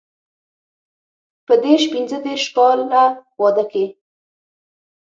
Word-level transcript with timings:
په 1.45 1.53
دیرش 1.63 1.83
پنځه 1.93 2.17
دېرش 2.25 2.45
کاله 2.55 3.03
واده 3.41 3.65
کې. 3.71 3.85